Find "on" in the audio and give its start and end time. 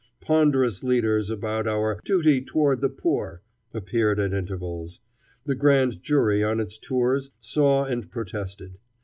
6.43-6.59